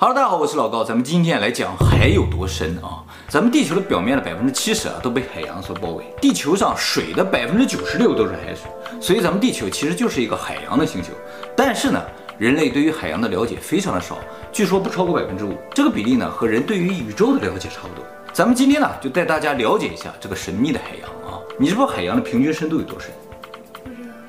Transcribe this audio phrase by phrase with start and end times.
[0.00, 3.02] 哈喽，大家好，我是老高，咱们今天来讲海有多深啊？
[3.26, 11.08] 咱们地球的表面的百分之七十啊都被海洋所包围，地球上水的百分之九十六都是海水，所以咱们地球其实就是一个海洋的星球。
[11.56, 12.00] 但是呢，
[12.38, 14.18] 人类对于海洋的了解非常的少，
[14.52, 18.06] 据说不超过百分之五，这个比例呢和人对于宇宙的了解差不多。
[18.32, 23.10] 咱们今天呢就带大家了解一下这个神秘的海洋啊，你知不知道海洋的平均深度有多深？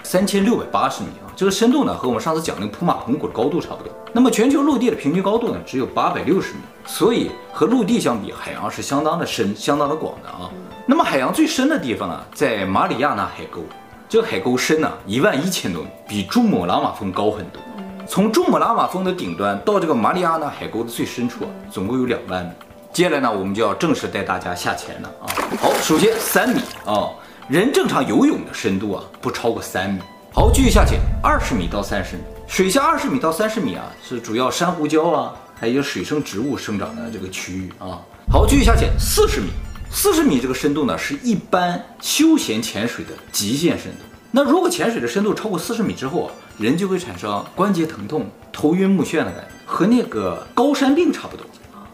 [0.01, 3.93] 三千六百八十米啊，这个深度呢和我们上次讲那个普马红谷的高度差不多。
[4.11, 10.49] 那么全球陆地的平均高度呢只有八百六十米，所以和陆地相比，海洋是相当的深、相当的广的啊。
[10.85, 13.61] 那么海洋最深的地方呢，在马里亚纳海沟，
[14.07, 17.61] 这个海沟深呢一万一千多米，比珠穆朗玛峰高很多。
[18.07, 22.51] 从珠穆朗玛峰的顶端到这个马里亚纳海沟的最深处，啊总共有两万米。
[22.91, 25.29] 接下来呢，我们就要正式带大家下潜了啊。
[25.61, 27.09] 好，首先三米啊。
[27.47, 29.99] 人正常游泳的深度啊，不超过三米。
[30.31, 32.21] 好，继续下潜，二十米到三十米。
[32.49, 38.01] 水下二十米到三十米啊，是主要珊瑚礁啊，还有水生植物生长的这个区域啊。
[38.31, 39.49] 好，继续下潜，四十米。
[39.91, 43.99] 四十米这个深度呢，是一般休闲潜水的极限深度。
[44.31, 51.45] 那如果潜水的深度超过四十米之后啊，人就会产生关节疼痛、头晕目眩的感觉，和那个高山病差不多。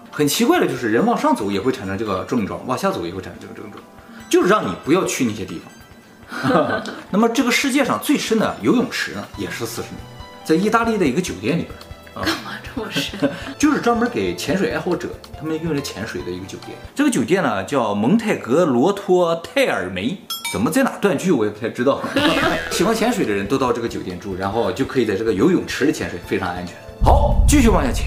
[0.09, 3.84] 很奇怪的就是，人往上走也会产生这个症状，往下走也会产生这个症状。
[4.30, 6.81] 就是让你不要去那些地方。
[7.12, 9.97] 那么这个世界上最深的游泳池呢，也是四十米，
[10.45, 11.73] 在意大利的一个酒店里边。
[12.13, 13.19] 干嘛这么深？
[13.59, 16.77] 就是专门给潜水爱好者他们用来潜水的一个酒店。
[16.95, 20.17] 这个酒店呢叫蒙泰格罗托泰尔梅。
[20.53, 22.01] 怎么在哪断句我也不太知道。
[22.71, 26.75] 喜欢潜水的人都到这个酒店住，然后就可以在这个游泳池里潜水，非常安全。
[27.03, 28.05] 好，继续往下潜，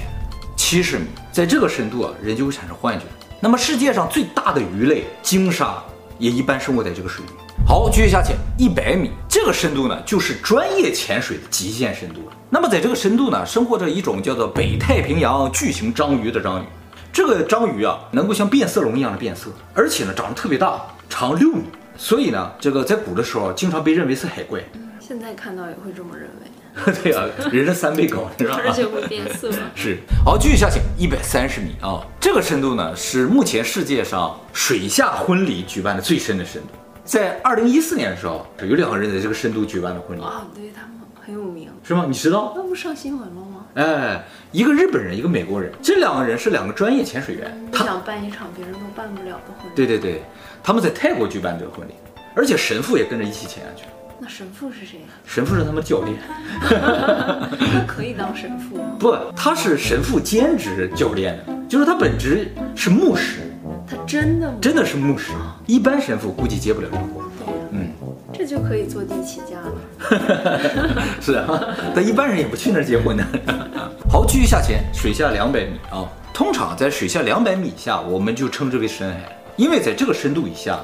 [0.57, 3.05] 七十米，在这个深度啊，人就会产生幻觉。
[3.41, 5.83] 那么世界上最大的鱼类鲸鲨。
[6.19, 7.29] 也一般生活在这个水域。
[7.67, 12.33] 好，继续下潜一百米，这个深度呢，就是专业潜水的极限深度了。
[12.49, 16.65] 那么在这个深度呢，生活着一种叫做北太平洋巨型章鱼的章鱼。
[17.13, 21.65] 这个章鱼啊，能够像变色龙一样的变色，而且呢，长得特别大，长六米。
[21.97, 24.61] 所以呢，这个在古的时候经常被认为是海怪。
[24.99, 26.49] 现在看到也会这么认为。
[27.03, 28.61] 对啊，人的三倍高， 是吧？
[28.65, 29.51] 而且会变色。
[29.75, 29.99] 是。
[30.25, 36.69] 好，继续下潜一百三十米啊，这个深度呢是目前世界上水下婚礼举办的最深的深度。
[37.09, 40.23] 在二零一四年的时候，有两个人在这个深度举办了婚礼。
[40.23, 42.05] 啊，对他们很有名，是吗？
[42.07, 42.53] 你知道？
[42.55, 43.65] 那不上新闻了吗？
[43.77, 47.51] 哎，一个日本人，一个美国人，这两个人是两个专业潜水员。
[47.73, 49.75] 他想办一场别人都办不了的婚礼。
[49.75, 50.21] 对对对，
[50.63, 51.95] 他们在泰国举办这个婚礼，
[52.35, 53.87] 而且神父也跟着一起潜下去。
[54.21, 55.01] 那神父是谁？
[55.25, 56.15] 神父是他们教练。
[56.61, 58.97] 他可以当神父吗？
[59.01, 63.48] 不，他是神父兼职教练的，就是他本职是牧师。
[63.91, 65.33] 他真的真的是牧师，
[65.67, 67.23] 一般神父估计接不了这个活。
[67.39, 67.89] 对，嗯，
[68.33, 71.03] 这就可以坐地起价了。
[71.21, 71.49] 是啊，
[71.95, 73.25] 但一般人也不去那儿结婚的。
[74.11, 76.07] 好，继续下潜，水下两百米啊。
[76.35, 80.79] 通常在水下两百米以下，我们就称之为深海，因为在这个深度以下，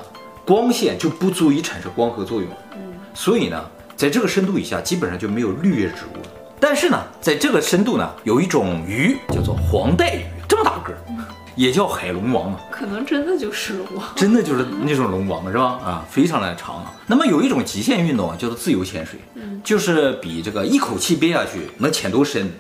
[0.45, 2.49] 光线就不足以产生光合作用。
[2.75, 2.81] 嗯
[3.17, 3.65] 所以呢，
[3.95, 6.29] 在这个深度以下，基本上就没有绿叶植物了。
[6.59, 10.25] 但是呢，在这个深度呢，有一种鱼叫做黄带鱼，
[11.57, 12.59] 也叫海龙王嘛。
[12.71, 15.65] 可能真的就是龙王，真的就是那种龙王是吧？
[15.65, 16.93] 啊，非常的长啊。
[17.07, 19.19] 那么有一种极限运动啊，叫做自由潜水，
[19.63, 22.53] 就是比这个一口气憋下去能潜多深。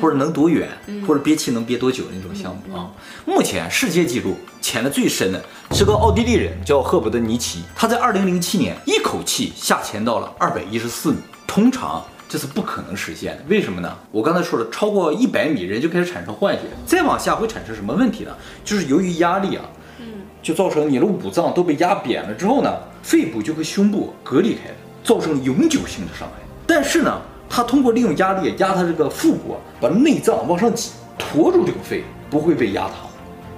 [0.00, 0.68] 或者能多远，
[1.06, 2.90] 或者憋气能憋多久那种项目啊？
[3.24, 5.40] 目前世界纪录潜的最深的
[5.70, 11.18] 是个奥地利人，叫赫伯德尼奇，他在二零零七年一口气下潜到了二百一十四米。
[11.46, 12.04] 通常
[12.34, 13.96] 这是不可能实现的，为什么呢？
[14.10, 18.36] 我刚才说了，超过一百米人就开始产生幻觉，再往下会产生什么问题呢？
[18.64, 19.64] 就是由于压力啊，
[20.00, 20.06] 嗯，
[20.42, 24.74] 就造成你的五脏都被压扁了之后呢，肺部就和胸部隔离开了，
[25.04, 26.42] 造成永久性的伤害。
[26.66, 32.94] 但是呢，他通过利用压力压他这个腹部，把内脏往上挤，托住这个肺，不会被压塌，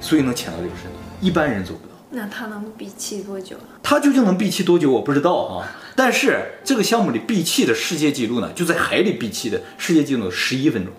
[0.03, 1.95] 所以能潜到这个深度，一般人做不到。
[2.11, 3.81] 那他能闭气多久啊？
[3.83, 5.67] 他究竟能闭气多久，我不知道啊。
[5.97, 10.93] 但是这个项目里闭气的世界纪录呢，就在海里闭气的世界纪录十一分钟。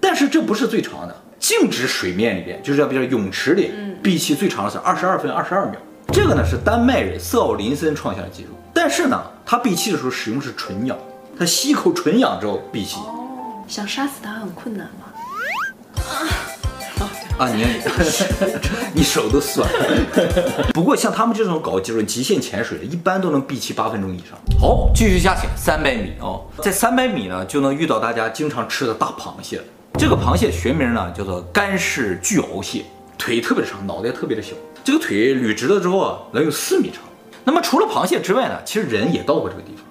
[0.00, 5.80] 但是这不是最长的，静止水面里边，就是要比如泳池里闭气最长的是二十二分二十二秒。
[6.12, 8.50] 这个呢是丹麦人瑟奥林森创下的纪录。
[8.72, 10.96] 但是呢，他闭气的时候使用是纯氧。
[11.36, 15.03] 他吸一口纯氧之后闭气，哦，想杀死他很困难吗？
[17.36, 17.64] 啊，你
[18.94, 19.68] 你手都酸。
[20.72, 24.38] 不过像他们这种搞这种极限潜水的，一般都能闭气八分钟以上。
[24.60, 29.60] 好，继续下潜三百米哦，在三百米呢就能遇到大家经常吃的大螃蟹。
[29.98, 32.84] 这个螃蟹学名呢叫做干式巨螯蟹，
[33.18, 34.54] 腿特别长，脑袋特别的小。
[34.84, 37.02] 这个腿捋直了之后啊，能有四米长。
[37.44, 39.84] 那么除了螃蟹之外呢，其实人也到过这个地方。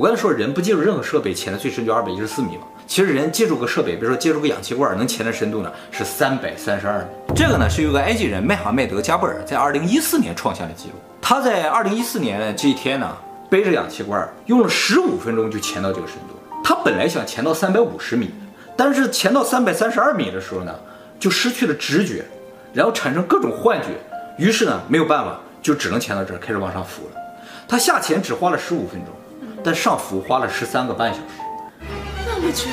[0.00, 7.34] 我刚才说，人不借助任何设备潜的最深就二百一十四米嘛，其实人借助个设备，比如说借助个氧气罐，能潜的深度呢是三百三十二米。
[7.36, 10.94] 这个呢是由个埃及人麦哈迈德·加布尔在二零一四年创下的记录。
[11.20, 13.14] 他在二零一四年这一天呢，
[13.50, 16.34] 背着氧气罐，用了十五分钟就潜到这个深度。
[16.64, 18.30] 他本来想潜到三百五十米，
[18.74, 20.74] 但是潜到三百三十二米的时候呢，
[21.18, 22.24] 就失去了知觉，
[22.72, 23.88] 然后产生各种幻觉，
[24.38, 27.20] 于是呢没有办法，就只能潜到这儿开始往上浮了。
[27.68, 29.14] 他下潜只花了十五分钟，
[29.62, 31.24] 但上浮花了十三个半小时。
[32.26, 32.64] 那么久？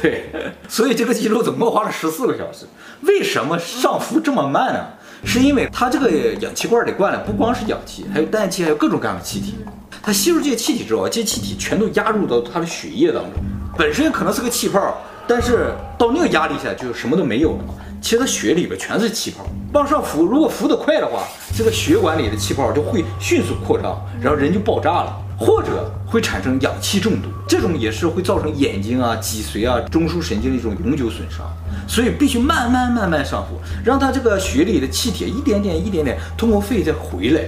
[0.00, 0.30] 对，
[0.68, 2.66] 所以这个记录总共花了十四个小时。
[3.02, 4.86] 为什么上浮这么慢呢？
[5.24, 6.10] 是因为它这个
[6.40, 9.54] 氧气罐里灌的不光是氧气，还有氮气，还有各种各样的气体。
[10.02, 13.32] 它吸入这些气体之后，这些气体全都压入到它的血液当中。
[13.78, 17.74] 本身可能是个气泡，但是到那个压力下就什么都没有了嘛。
[18.00, 19.46] 其实它血里边全是气泡。
[19.72, 21.22] 往上浮，如果浮得快的话，
[21.56, 25.18] 这个血管里的气泡就会迅速扩张，然后人就爆炸了。
[25.38, 31.44] 或者会产生氧气中毒，这种也是会造成眼睛啊、脊髓啊、中枢神经的一种永久损伤，
[31.88, 37.42] 所以必须慢慢慢慢上浮，让它这个血里的气体一点点一点点通过肺再回来。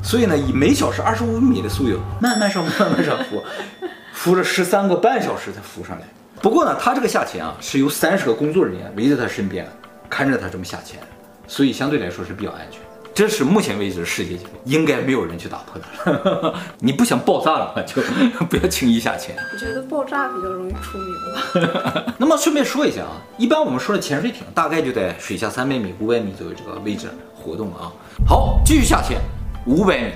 [0.00, 3.42] 所以呢，以每小时二十五米的速度慢慢上，慢慢上浮，
[4.14, 6.06] 浮了十三个半小时才浮上来。
[6.42, 9.66] 不过呢，他这个下潜啊是由三十个工作人员围在他身边，
[10.10, 11.00] 看着他这么下潜，
[11.46, 12.80] 所以相对来说是比较安全。
[13.14, 16.52] 这是目前为止的世界纪录，应该没有人去打破它。
[16.80, 18.02] 你不想爆炸的话，就
[18.50, 19.36] 不要轻易下潜。
[19.52, 22.12] 我觉得爆炸比较容易出名吧。
[22.18, 27.92] 那么顺便说一下啊，一般我们说的潜水艇大概就在水下三百米、五百米左右这个位置活动啊。
[28.26, 29.20] 好，继续下潜，
[29.64, 30.10] 五百米，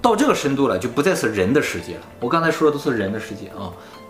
[0.00, 2.02] 到这个深度了，就不再是人的世界了。
[2.20, 3.66] 我刚才说的都是人的世界啊，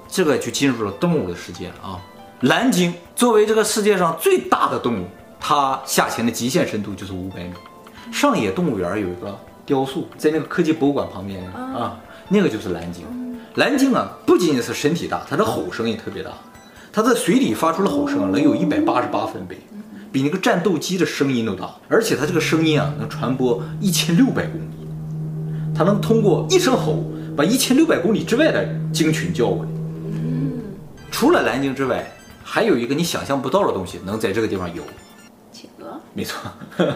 [0.09, 2.01] 这个就进入了动物的世界了啊。
[2.43, 5.05] 蓝鲸作为这个世界上最大的动物，
[5.41, 7.53] 它下潜的极限深度就是五百米。
[8.13, 13.05] 上野动物园有一个雕塑，在那个科技博物馆旁边啊，那个就是蓝鲸。
[13.57, 16.31] 蓝鲸啊，不仅仅是身体大，它的吼声也特别大。
[16.93, 19.59] 它在水里发出的吼声能有一百八十八分贝，
[20.13, 21.75] 比那个战斗机的声音都大。
[21.89, 27.05] 而且它这个声音啊，能传播一千六百公里，它能通过一声吼，
[27.37, 29.71] 把一千六百公里之外的鲸群叫过来。
[31.11, 32.07] 除了蓝鲸之外，
[32.45, 34.83] 还有一个你想象不到的东西能在这个地方游。
[35.53, 36.01] 企鹅。
[36.15, 36.51] 没错，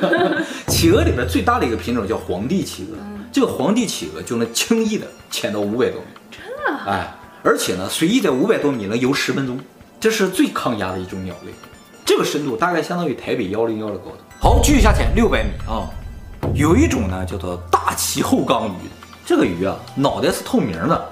[0.68, 2.98] 企鹅里边最大的一个品种叫皇帝企鹅，
[3.32, 6.90] 这个皇帝企鹅就能轻易的潜到五百多米，真的？
[6.90, 9.58] 哎，而且呢，随意在五百多米能游十分钟，
[9.98, 11.52] 这是最抗压的一种鸟类。
[12.04, 14.16] 这个深度大概相当于台北幺零幺的高度。
[14.40, 15.50] 好，继续下潜六百米。
[15.68, 15.88] 啊，
[16.54, 18.88] 有一种呢叫做大鳍后肛鱼，
[19.24, 21.11] 这个鱼啊脑袋是透明的，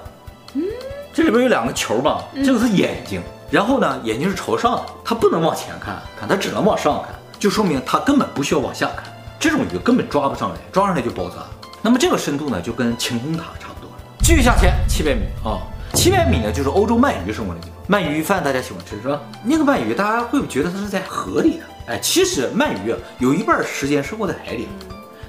[1.13, 7.13] 这里边有两个球吧，这个是眼睛，然后呢眼睛是朝上的，它不能往前看，看它只能往上看。
[7.37, 9.05] 就说明它根本不需要往下看，
[9.39, 11.37] 这种鱼根本抓不上来，抓上来就爆炸。
[11.81, 13.97] 那么这个深度呢，就跟晴空塔差不多了。
[14.19, 15.59] 继续下潜七百米啊，
[15.93, 17.99] 七百米呢就是欧洲鳗鱼生活的地方。
[17.99, 19.19] 鳗鱼饭大家喜欢吃是吧？
[19.43, 21.65] 那个鳗鱼大家会不会觉得它是在河里的？
[21.87, 24.67] 哎，其实鳗鱼啊有一半时间生活在海里，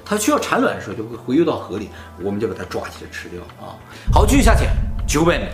[0.05, 1.89] 它需要产卵的时候就会回游到河里，
[2.21, 3.75] 我们就把它抓起来吃掉啊。
[4.13, 4.69] 好，继续下潜
[5.07, 5.45] 九百米，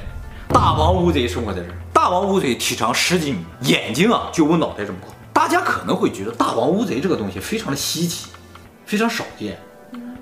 [0.51, 1.77] 大王乌贼生活在这儿。
[1.93, 5.07] 大王乌贼体长十几米，眼睛啊就我脑袋这么高。
[5.31, 8.29] 大家可能会觉得大王乌贼这个东西非常的稀奇，
[8.83, 9.59] 非常少见，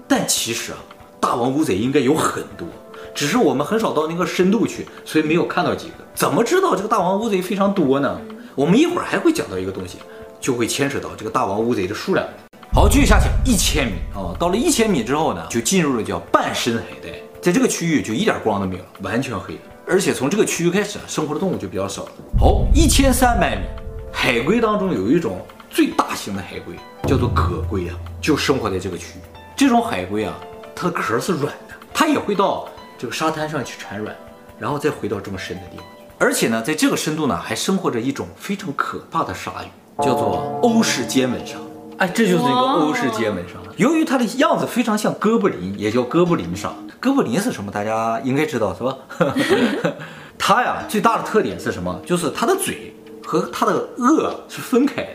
[0.05, 0.77] 但其实啊，
[1.21, 2.67] 大王乌贼应该有很多，
[3.15, 5.93] 只是我们很少到那个深度去，所以没有看到几个。
[6.13, 8.19] 怎么知道这个大王乌贼非常多呢？
[8.53, 9.99] 我们一会儿还会讲到一个东西，
[10.41, 12.27] 就会牵扯到这个大王乌贼的数量。
[12.73, 22.11] 好，继续下去一千米啊，到了一千米之后呢，就进入了叫半深海带，在这个区域就一点光都没有，完全黑了，而且从这个区域开始啊，生活的动物就比较少了。
[22.37, 23.61] 好，一千三百米。
[24.11, 25.39] 海龟当中有一种
[25.69, 26.75] 最大型的海龟，
[27.07, 29.21] 叫做葛龟啊，就生活在这个区域。
[29.55, 30.33] 这种海龟啊，
[30.75, 32.67] 它的壳是软的，它也会到
[32.97, 34.13] 这个沙滩上去产卵，
[34.59, 35.85] 然后再回到这么深的地方。
[36.19, 41.55] 而且呢，在这个深度呢，还生活着一种非常可怕的鲨鱼，叫做欧式尖吻鲨。
[41.99, 43.53] 哎，这就是一个欧式尖吻鲨。
[43.77, 46.71] 由于它的样子非常像哥布林，也叫哥布林鲨。
[46.99, 47.71] 哥布林是什么？
[47.71, 48.97] 大家应该知道是吧？
[50.37, 51.99] 它呀，最大的特点是什么？
[52.05, 52.93] 就是它的嘴。
[53.29, 55.09] 和它的颚是分开的，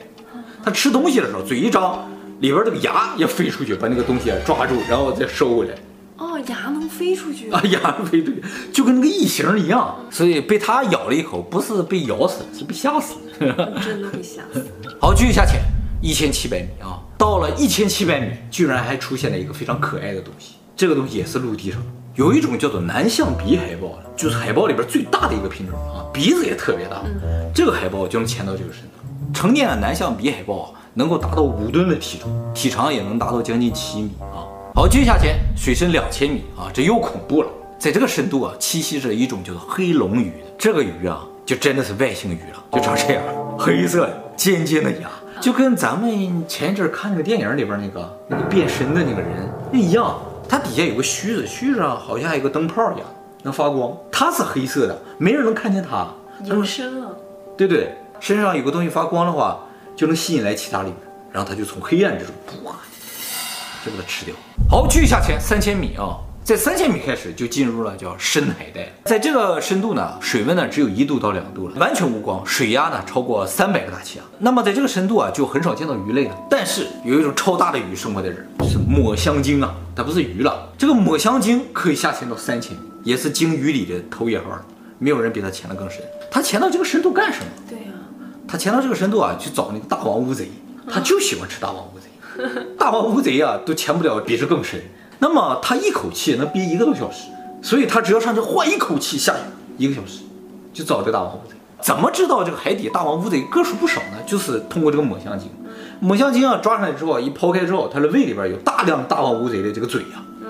[0.62, 2.06] 它吃东西的时候嘴一张，
[2.40, 5.74] 里边这个牙也飞出去，把那个东西抓住，然后再收回来。
[6.18, 7.50] 哦，牙能飞出去？
[7.50, 9.96] 啊，牙能飞出去，就跟那个异形一样。
[10.10, 13.14] 所以被它咬了一口，不是被咬死，是被吓死。
[13.40, 14.62] 真的被吓死。
[15.00, 15.62] 好，继续下潜，
[16.02, 21.80] 一千七百米啊，到了一千七百米，居然还出现了一个非常可爱的东西，这个东西也是陆地上。
[22.16, 27.02] 有一种叫做南象鼻海豹，就是海豹里边最大的一个品种啊，鼻子也特别大。
[27.54, 29.32] 这个海豹就能潜到这个深度。
[29.32, 34.42] 成年的南象鼻海豹能够达到五吨的体重，体长也能达到将近七米啊。
[34.74, 37.48] 好，继续下潜，水深两千米啊，这又恐怖了。
[37.78, 43.22] 在这个深度啊，栖息着一种叫做黑龙鱼的这个鱼啊，就真的是外星鱼了，就长这样，
[43.56, 45.08] 黑色的尖尖的牙，
[45.42, 49.28] 就跟咱们前一阵看那个电影里边那个那个变身的那个人
[49.72, 50.16] 那一样。
[50.48, 53.06] 他底下有个须子，须子上好像还有个灯泡一样，
[53.42, 53.92] 能发光。
[54.12, 56.06] 它是黑色的，没人能看见它。
[56.44, 57.16] 隐身了。
[57.56, 59.58] 对对，身上有个东西发光的话，
[59.96, 62.74] 就能吸引来其他灵魂，然后他就从黑暗之中，哇，
[63.84, 64.34] 就把它吃掉。
[64.70, 66.18] 好，继续下潜三千米啊。
[66.44, 74.24] 在三千米开始就进入了叫深海带，在这个深度呢，水温呢只有一度到两度了，完全无光，水压呢超过三百个大气压。
[74.40, 76.36] 那么在这个深度啊，就很少见到鱼类了。
[76.50, 80.68] 但是有一种超大的鱼生活在这儿，是抹香鲸啊，它不是鱼了。
[80.76, 84.42] 这个抹香鲸可以下潜到三千米，也是鲸鱼里的头一号，
[84.98, 86.00] 没有人比它潜得更深。
[86.28, 87.46] 它潜到这个深度干什么？
[87.68, 90.50] 对呀、啊，它潜到这个深度啊，去找那个大王乌贼，
[90.90, 92.08] 它就喜欢吃大王乌贼。
[92.76, 94.82] 大王乌贼啊，都潜不了比这更深。
[95.22, 97.28] 那么他一口气能憋一个多小时，
[97.62, 99.38] 所以他只要上去换一口气下去
[99.78, 100.24] 一个小时，
[100.72, 101.54] 就找这个大王乌贼。
[101.80, 104.18] 怎么知道这个海底大王乌贼个数不少呢？
[104.26, 105.48] 就是通过这个抹香鲸。
[106.00, 110.24] 抹香鲸啊抓上来之后，一抛开之后，它的胃里边有大量大王乌贼的这个嘴呀。
[110.40, 110.48] 嗯。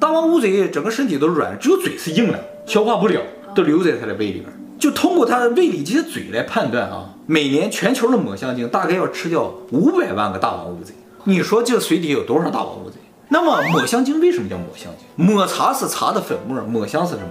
[0.00, 3.20] 大王乌贼整个身体都是软，只有嘴是硬的，消化不了，
[3.54, 4.46] 都留在它的胃里边。
[4.78, 10.94] 就通过它的胃里这些嘴来判断啊，每年全球的抹香鲸大概要吃掉五百万个大王乌贼。
[11.24, 12.96] 你说这水底有多少大王乌贼？
[13.34, 15.26] 那么抹香鲸为什么叫抹香鲸？
[15.26, 17.26] 抹茶是茶的粉末，抹香是什么？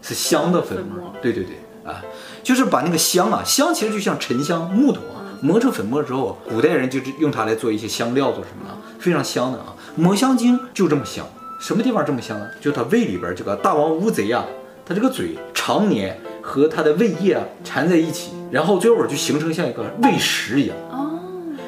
[0.00, 1.12] 是香的粉末。
[1.20, 2.02] 对对对，啊，
[2.42, 8.74] 就是把那个香啊，香其实就像沉香木头啊，磨成粉末之后，古代人就是用它来做一些香料，做什么的？
[8.98, 9.76] 非常香的啊。
[9.94, 11.22] 抹香鲸就这么香，
[11.60, 12.46] 什么地方这么香呢？
[12.58, 14.46] 就它胃里边这个大王乌贼啊，
[14.86, 20.76] 它这个嘴常年和它的胃液啊缠在一起，然后最后就形成像一个胃石一样。
[20.90, 21.20] 哦，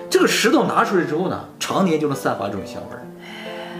[0.08, 3.02] 这个石头拿出来之后呢，常年就能散发这种香味儿。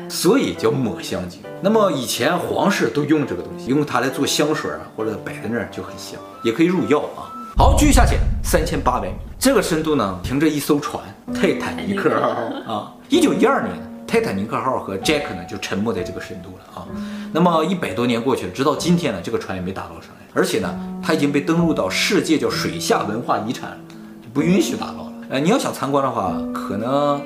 [0.09, 1.41] 所以叫抹香鲸。
[1.61, 7.33] 那么以前皇室都用这个东西，用它来做香水啊，或者摆在那儿就很香，也可以入药啊。
[7.57, 12.29] 好，继续下潜三千八百米，这个深度呢，停着一艘船——泰坦尼克号
[12.73, 12.93] 啊。
[13.09, 13.75] 一九一二年，
[14.07, 16.87] 泰坦尼克号和 Jack 呢就沉没在这个深度了啊。
[17.33, 20.69] 那么一百多年过去了，直到今天呢，这个船也没打捞上来，而且呢，
[21.03, 23.79] 它已经被登录到世界叫水下文化遗产，
[24.21, 25.13] 就不允许打捞了。
[25.31, 27.23] 呃，你要想参观的话，可能。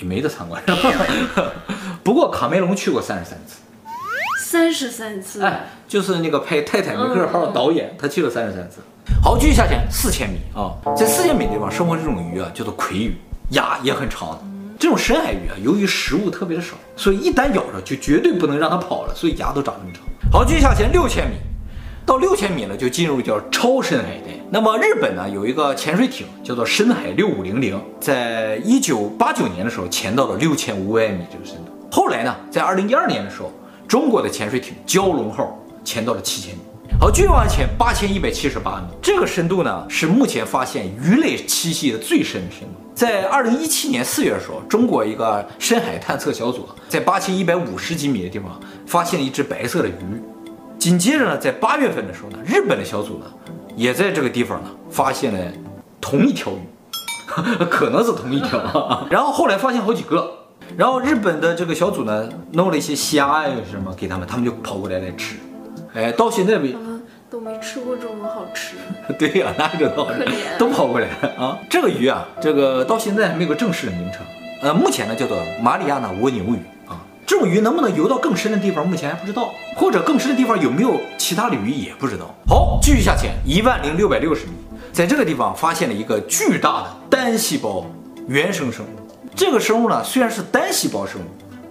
[0.00, 0.62] 就没得参观，
[2.02, 3.56] 不过卡梅隆去过三十三次，
[4.42, 8.80] 三十三次，哎，就是那个拍《泰坦尼克号》导演，他去了三十三次。
[9.22, 13.14] 好，继续下潜四千米啊，在四千米的地方生活这种鱼啊，叫做鲑鱼，
[13.50, 14.38] 牙也很长的。
[14.78, 20.02] 这种深海鱼啊，由于食物特别的少，所以一旦咬着就绝对不能让它跑了，所以牙都长这么长。
[20.32, 21.36] 好，继续下潜六千米。
[22.06, 24.32] 到六千米呢，就进入叫超深海带。
[24.50, 31.72] 那么日本呢，有一个潜水艇叫做深海六五零零，在一九八九年的时候潜到了六千五百米这个深度。
[31.90, 33.52] 后来呢，在二零一二年的时候，
[33.86, 36.60] 中国的潜水艇蛟龙号潜到了七千米。
[36.98, 42.74] 好，继续往前八千一百七十八米，这个深度呢是目前发现鱼类栖息的最深的深度。
[42.92, 49.94] 在二零一七年四月的时候，中国一个深海探测小组在八千一百五十几米的地方发现了一只白色的鱼。
[50.80, 53.26] 紧接着呢，在八月份的时候呢，日本的小组呢，
[53.76, 55.38] 也在这个地方呢发现了
[56.00, 56.60] 同一条鱼，
[57.68, 59.06] 可能是同一条。
[59.12, 60.46] 然后后来发现好几个，
[60.78, 65.36] 然后日本的这个小组呢，弄了一些虾呀什么给他们，他们就跑过来来吃。
[65.92, 66.78] 哎，到现在为止
[67.28, 68.76] 都没吃过这么好吃。
[69.18, 70.32] 对呀、啊，哪有道理？
[70.58, 71.58] 都跑过来了啊！
[71.68, 74.22] 这个鱼啊，这个到现在还没有个正式的名称。
[74.62, 76.58] 呃，目前呢叫做马里亚纳蜗牛鱼。
[77.30, 79.54] 这种鱼能不能游到更深的地方，目前还不知道。
[79.76, 82.34] 或者更深的地方有没有其他的鱼，也不知道。
[82.48, 84.54] 好，继续下潜一万零六百六十米，
[84.92, 87.86] 在这个地方发现了一个巨大的单细胞
[88.26, 88.88] 原生生物。
[89.36, 91.24] 这个生物呢，虽然是单细胞生物，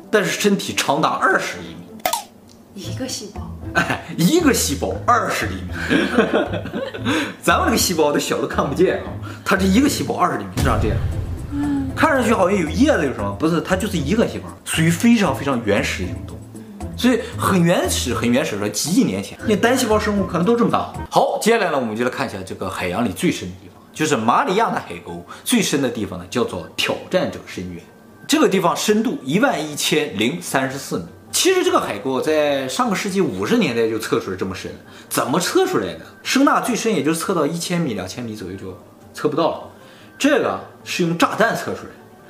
[0.09, 2.81] 但是身体长达二十厘米。
[2.81, 3.41] 一个细胞？
[3.73, 5.73] 哎， 一个细胞二十厘米。
[7.43, 9.11] 咱们这个细胞都小的看不见啊，
[9.43, 10.97] 它这一个细胞二十厘米，就长这样。
[11.95, 13.35] 看上去好像有叶子，有什么？
[13.39, 20.93] 不是，它就是一个细胞，属于非常非常原始的一种动物，所以很原始，很原始的，几亿年前那单细胞生物可能都这么大。
[21.09, 27.83] 好，接下来呢，我们就来看一下这个海洋里最深的地方，就是马里亚纳海沟最深的地方呢，叫做挑战者深渊。
[28.27, 31.05] 这个地方深度一万一千零三十四米。
[31.31, 34.71] 其实这个海沟在上个世纪五十年代就测出来这么深，
[35.09, 36.01] 怎么测出来的？
[36.23, 38.77] 声呐最深也就测到一千米、两千米左右就
[39.13, 39.63] 测不到了。
[40.17, 41.89] 这个是用炸弹测出来，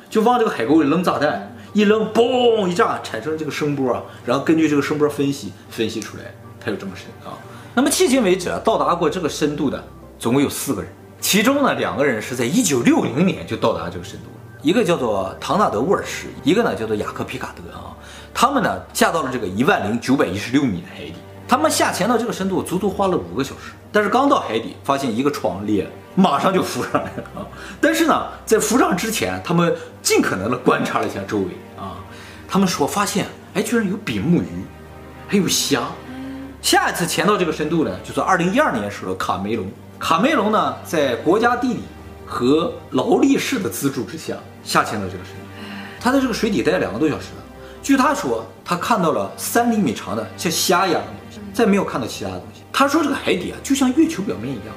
[0.10, 6.24] 就往这个海沟里扔炸弹，一扔，嘣一炸，产生这个声波，然后根据这个声波分析，分析出来
[6.60, 7.38] 它有这么深啊。
[7.76, 9.82] 那么迄今为止啊，到达过这个深度的
[10.18, 10.92] 总共有四个人，
[11.22, 14.26] 其中呢两个人是在一九六零年就到达这个深度，
[14.62, 17.96] 一个叫做唐纳德·沃尔什，一个呢叫做雅克·皮卡德啊。
[18.34, 21.14] 他们呢下到了这个一万零九百一十六米的海底，
[21.48, 27.48] 他们下潜到这个深度足足花了五个小时，但是刚到海底，发现一个床裂了，马上就浮上来了啊！
[27.80, 31.46] 但是呢，在浮上之前，他们尽可能的观察了一下周围
[31.78, 31.96] 啊，
[32.48, 34.66] 他们说发现，哎，居然有比目鱼，
[35.28, 35.84] 还有虾。
[36.62, 39.66] 下一次潜到这个深度呢，就是二零一二年时候卡梅隆。
[39.98, 41.84] 卡梅隆呢，在国家地理
[42.26, 45.42] 和劳力士的资助之下，下潜到这个深度，
[46.02, 47.28] 他在这个水底待了两个多小时。
[47.82, 52.62] 据他说，他看到了三厘米长的像虾一样的东西，再没有看到其他的东西。
[52.74, 54.76] 他说这个海底啊，就像月球表面一样，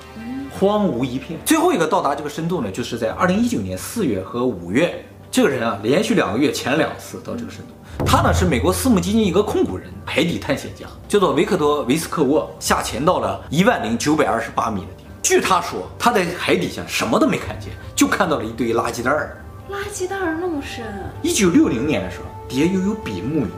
[0.62, 1.36] 荒芜一片。
[1.44, 5.04] 最后一个到达这个深度呢，就是在二零一九年四月和五月。
[5.28, 8.04] 这个人啊，连续两个月潜两次到这个深度。
[8.06, 15.12] 他呢是美国私募基金一个控股人，海底探险家，叫做维克多·维斯克沃，下潜到了一万零九百二十八米的地方。
[15.20, 19.42] 据他说，他在海底下什么都没看见，就看到了一堆垃圾袋儿。
[19.68, 20.84] 垃圾袋儿那么深？
[21.22, 22.26] 一九六零年的时候。
[22.48, 23.50] 底下又有比目鱼，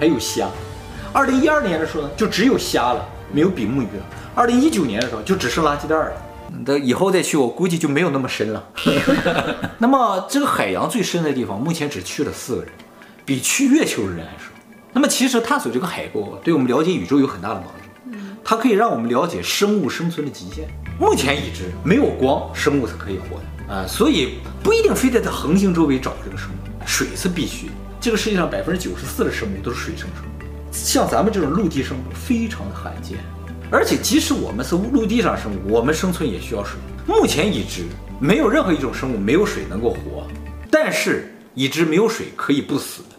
[0.00, 0.48] 还有虾。
[1.12, 4.04] 二零一二年的时候呢，就只有虾了，没有比目鱼了。
[4.34, 6.12] 二零一九年的时候，就只剩垃圾袋了。
[6.64, 8.68] 等以后再去，我估计就没有那么深了。
[9.78, 12.72] 那么这个海洋最深的地方，目前只去了四个人，
[13.24, 14.50] 比去月球的人还少。
[14.92, 17.72] 那么其实探索这个海沟，对我们了解宇宙有很大的帮助。
[18.42, 20.66] 它可以让我们了解生物生存的极限。
[20.98, 27.72] 目前已知，没有光，生物是可以活的啊，所以不一定非得在恒星周围找这个生物，水是必须的。
[28.00, 33.18] 这个世界上百分之九十四的生物都是水生生物，像咱们这种陆地生物非常的罕见，
[33.70, 36.78] 而且即使我们是陆地上生物，我们生存也需要水。
[37.06, 37.84] 目前已知
[38.18, 40.26] 没有任何一种生物没有水能够活，
[40.70, 43.16] 但是已知没有水可以不死的，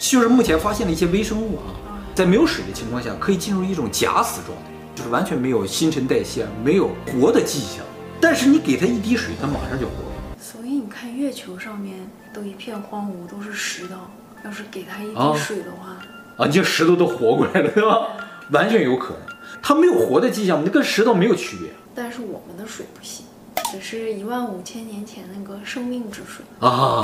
[0.00, 1.74] 就是目前发现的一些微生物啊，
[2.14, 7.84] 在没有水的情况下可以进入一种假死状态，就是完全没有新陈代谢，没有活的迹象，
[8.20, 10.36] 但是你给它一滴水，它马上就活了。
[10.40, 11.96] 所以你看月球上面。
[12.34, 13.94] 都一片荒芜，都是石头。
[14.42, 15.98] 要是给它一滴水的话，
[16.38, 18.08] 啊，你这石头都活过来了，对吧？
[18.50, 19.36] 完全有可能。
[19.62, 21.70] 它没有活的迹象，那跟石头没有区别。
[21.94, 23.24] 但是我们的水不行，
[23.70, 27.02] 只是一万五千年前那个生命之水啊。